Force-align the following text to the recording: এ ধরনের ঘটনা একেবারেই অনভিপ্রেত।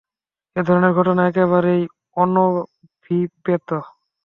এ 0.55 0.61
ধরনের 0.67 0.93
ঘটনা 0.93 1.21
একেবারেই 1.27 1.81
অনভিপ্রেত। 2.17 3.69